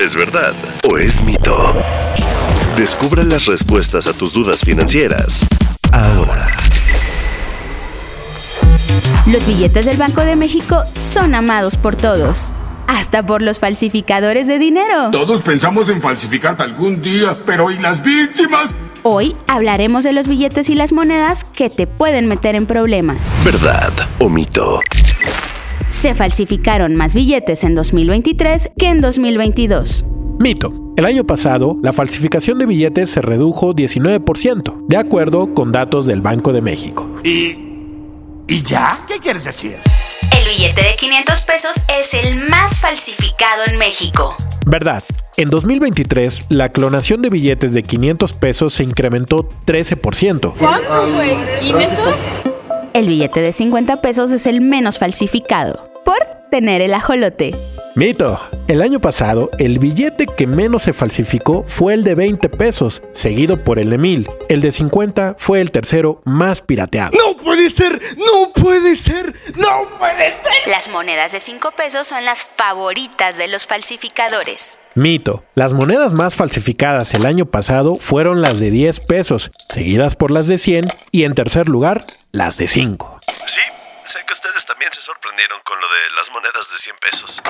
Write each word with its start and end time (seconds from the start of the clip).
¿Es 0.00 0.14
verdad 0.14 0.52
o 0.90 0.98
es 0.98 1.22
mito? 1.22 1.74
Descubra 2.76 3.22
las 3.22 3.46
respuestas 3.46 4.06
a 4.06 4.12
tus 4.12 4.34
dudas 4.34 4.60
financieras 4.60 5.46
ahora. 5.90 6.46
Los 9.26 9.46
billetes 9.46 9.86
del 9.86 9.96
Banco 9.96 10.20
de 10.20 10.36
México 10.36 10.84
son 10.94 11.34
amados 11.34 11.78
por 11.78 11.96
todos, 11.96 12.52
hasta 12.86 13.24
por 13.24 13.40
los 13.40 13.58
falsificadores 13.58 14.46
de 14.46 14.58
dinero. 14.58 15.10
Todos 15.12 15.40
pensamos 15.40 15.88
en 15.88 16.02
falsificar 16.02 16.56
algún 16.58 17.00
día, 17.00 17.38
pero 17.46 17.70
¿y 17.70 17.78
las 17.78 18.02
víctimas? 18.02 18.74
Hoy 19.02 19.34
hablaremos 19.46 20.04
de 20.04 20.12
los 20.12 20.28
billetes 20.28 20.68
y 20.68 20.74
las 20.74 20.92
monedas 20.92 21.44
que 21.44 21.70
te 21.70 21.86
pueden 21.86 22.28
meter 22.28 22.54
en 22.54 22.66
problemas. 22.66 23.34
¿Verdad 23.44 23.92
o 24.18 24.28
mito? 24.28 24.80
Se 25.88 26.14
falsificaron 26.14 26.96
más 26.96 27.14
billetes 27.14 27.64
en 27.64 27.74
2023 27.74 28.70
que 28.76 28.88
en 28.88 29.00
2022. 29.00 30.04
Mito. 30.38 30.72
El 30.96 31.04
año 31.04 31.24
pasado, 31.24 31.76
la 31.82 31.92
falsificación 31.92 32.58
de 32.58 32.66
billetes 32.66 33.10
se 33.10 33.20
redujo 33.20 33.74
19%, 33.74 34.86
de 34.86 34.96
acuerdo 34.96 35.52
con 35.52 35.70
datos 35.70 36.06
del 36.06 36.22
Banco 36.22 36.54
de 36.54 36.62
México. 36.62 37.06
¿Y, 37.22 37.54
¿Y 38.48 38.62
ya? 38.62 39.00
¿Qué 39.06 39.18
quieres 39.18 39.44
decir? 39.44 39.76
El 40.38 40.48
billete 40.48 40.82
de 40.82 40.96
500 40.96 41.44
pesos 41.44 41.76
es 42.00 42.14
el 42.14 42.48
más 42.48 42.80
falsificado 42.80 43.64
en 43.66 43.78
México. 43.78 44.34
Verdad. 44.64 45.04
En 45.36 45.50
2023, 45.50 46.46
la 46.48 46.70
clonación 46.70 47.20
de 47.20 47.28
billetes 47.28 47.74
de 47.74 47.82
500 47.82 48.32
pesos 48.32 48.72
se 48.72 48.82
incrementó 48.82 49.50
13%. 49.66 50.54
¿Cuánto, 50.58 51.12
güey? 51.12 51.32
¿500? 51.60 52.45
El 52.96 53.08
billete 53.08 53.42
de 53.42 53.52
50 53.52 54.00
pesos 54.00 54.32
es 54.32 54.46
el 54.46 54.62
menos 54.62 54.98
falsificado, 54.98 55.92
por 56.02 56.16
tener 56.50 56.80
el 56.80 56.94
ajolote. 56.94 57.54
Mito. 57.94 58.40
El 58.68 58.82
año 58.82 59.00
pasado, 59.00 59.48
el 59.60 59.78
billete 59.78 60.26
que 60.26 60.48
menos 60.48 60.82
se 60.82 60.92
falsificó 60.92 61.64
fue 61.68 61.94
el 61.94 62.02
de 62.02 62.16
20 62.16 62.48
pesos, 62.48 63.00
seguido 63.12 63.62
por 63.62 63.78
el 63.78 63.90
de 63.90 63.98
1000. 63.98 64.28
El 64.48 64.60
de 64.60 64.72
50 64.72 65.36
fue 65.38 65.60
el 65.60 65.70
tercero 65.70 66.20
más 66.24 66.62
pirateado. 66.62 67.16
¡No 67.16 67.36
puede 67.36 67.70
ser! 67.70 68.02
¡No 68.16 68.52
puede 68.52 68.96
ser! 68.96 69.36
¡No 69.54 69.88
puede 70.00 70.32
ser! 70.32 70.66
Las 70.66 70.88
monedas 70.88 71.30
de 71.30 71.38
5 71.38 71.70
pesos 71.76 72.08
son 72.08 72.24
las 72.24 72.44
favoritas 72.44 73.36
de 73.36 73.46
los 73.46 73.68
falsificadores. 73.68 74.80
Mito. 74.96 75.44
Las 75.54 75.72
monedas 75.72 76.12
más 76.12 76.34
falsificadas 76.34 77.14
el 77.14 77.24
año 77.24 77.46
pasado 77.46 77.94
fueron 77.94 78.42
las 78.42 78.58
de 78.58 78.72
10 78.72 78.98
pesos, 78.98 79.52
seguidas 79.68 80.16
por 80.16 80.32
las 80.32 80.48
de 80.48 80.58
100 80.58 80.86
y 81.12 81.22
en 81.22 81.36
tercer 81.36 81.68
lugar, 81.68 82.04
las 82.32 82.56
de 82.56 82.66
5. 82.66 83.20
Sí, 83.46 83.60
sé 84.02 84.18
que 84.26 84.32
ustedes 84.32 84.66
también 84.66 84.90
se 84.92 85.02
sorprendieron 85.02 85.60
con 85.62 85.80
lo 85.80 85.86
de 85.86 86.16
las 86.16 86.32
monedas 86.32 86.68
de 86.72 86.78
100 86.78 86.96
pesos. 87.00 87.42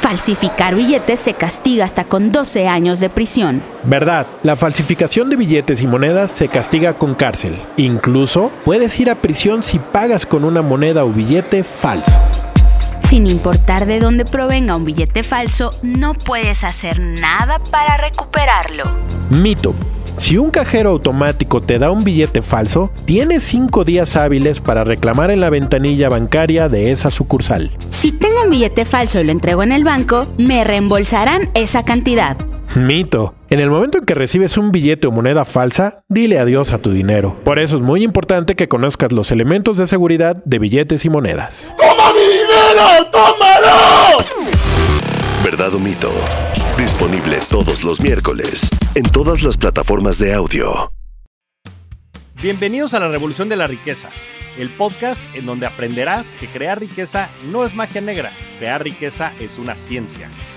Falsificar 0.00 0.74
billetes 0.74 1.20
se 1.20 1.34
castiga 1.34 1.84
hasta 1.84 2.04
con 2.04 2.30
12 2.30 2.68
años 2.68 3.00
de 3.00 3.10
prisión. 3.10 3.62
Verdad, 3.82 4.26
la 4.42 4.54
falsificación 4.54 5.30
de 5.30 5.36
billetes 5.36 5.82
y 5.82 5.86
monedas 5.86 6.30
se 6.30 6.48
castiga 6.48 6.94
con 6.94 7.14
cárcel. 7.14 7.56
Incluso 7.76 8.52
puedes 8.64 8.98
ir 9.00 9.10
a 9.10 9.16
prisión 9.16 9.62
si 9.62 9.78
pagas 9.78 10.24
con 10.26 10.44
una 10.44 10.62
moneda 10.62 11.04
o 11.04 11.10
billete 11.10 11.64
falso. 11.64 12.12
Sin 13.06 13.28
importar 13.28 13.86
de 13.86 14.00
dónde 14.00 14.24
provenga 14.24 14.74
un 14.74 14.84
billete 14.84 15.22
falso, 15.22 15.70
no 15.80 16.12
puedes 16.12 16.64
hacer 16.64 16.98
nada 16.98 17.60
para 17.70 17.96
recuperarlo. 17.96 18.82
Mito. 19.30 19.76
Si 20.16 20.38
un 20.38 20.50
cajero 20.50 20.90
automático 20.90 21.60
te 21.60 21.78
da 21.78 21.92
un 21.92 22.02
billete 22.02 22.42
falso, 22.42 22.90
tienes 23.04 23.44
5 23.44 23.84
días 23.84 24.16
hábiles 24.16 24.60
para 24.60 24.82
reclamar 24.82 25.30
en 25.30 25.40
la 25.40 25.50
ventanilla 25.50 26.08
bancaria 26.08 26.68
de 26.68 26.90
esa 26.90 27.10
sucursal. 27.10 27.70
Si 27.90 28.10
tengo 28.10 28.42
un 28.42 28.50
billete 28.50 28.84
falso 28.84 29.20
y 29.20 29.24
lo 29.24 29.30
entrego 29.30 29.62
en 29.62 29.70
el 29.70 29.84
banco, 29.84 30.26
me 30.36 30.64
reembolsarán 30.64 31.50
esa 31.54 31.84
cantidad. 31.84 32.36
Mito. 32.74 33.36
En 33.56 33.62
el 33.62 33.70
momento 33.70 33.96
en 33.96 34.04
que 34.04 34.12
recibes 34.12 34.58
un 34.58 34.70
billete 34.70 35.06
o 35.06 35.10
moneda 35.10 35.46
falsa, 35.46 36.04
dile 36.10 36.38
adiós 36.38 36.74
a 36.74 36.78
tu 36.78 36.90
dinero. 36.90 37.40
Por 37.42 37.58
eso 37.58 37.76
es 37.76 37.82
muy 37.82 38.04
importante 38.04 38.54
que 38.54 38.68
conozcas 38.68 39.12
los 39.12 39.30
elementos 39.30 39.78
de 39.78 39.86
seguridad 39.86 40.36
de 40.44 40.58
billetes 40.58 41.06
y 41.06 41.08
monedas. 41.08 41.72
¡Toma 41.78 42.12
mi 42.12 42.20
dinero! 42.20 43.10
¡Tómalo! 43.10 44.18
¿Verdad 45.42 45.74
o 45.74 45.78
mito? 45.78 46.12
Disponible 46.76 47.38
todos 47.48 47.82
los 47.82 47.98
miércoles 48.02 48.68
en 48.94 49.04
todas 49.04 49.42
las 49.42 49.56
plataformas 49.56 50.18
de 50.18 50.34
audio. 50.34 50.92
Bienvenidos 52.42 52.92
a 52.92 53.00
la 53.00 53.08
Revolución 53.08 53.48
de 53.48 53.56
la 53.56 53.66
Riqueza, 53.66 54.10
el 54.58 54.68
podcast 54.68 55.22
en 55.32 55.46
donde 55.46 55.64
aprenderás 55.64 56.34
que 56.34 56.46
crear 56.46 56.78
riqueza 56.78 57.30
no 57.50 57.64
es 57.64 57.74
magia 57.74 58.02
negra, 58.02 58.32
crear 58.58 58.84
riqueza 58.84 59.32
es 59.40 59.58
una 59.58 59.76
ciencia. 59.76 60.28